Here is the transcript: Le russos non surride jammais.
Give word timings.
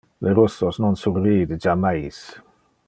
Le 0.27 0.31
russos 0.37 0.79
non 0.85 0.95
surride 1.01 1.59
jammais. 1.65 2.21